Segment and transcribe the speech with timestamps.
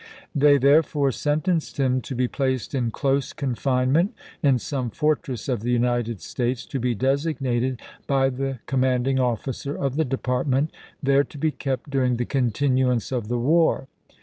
[0.33, 5.69] They therefore sentenced him to be placed in close confinement in some fortress of the
[5.71, 10.71] United States, to be designated by the command ing officer of the department,
[11.03, 13.87] there to be kept during the continuance of the war.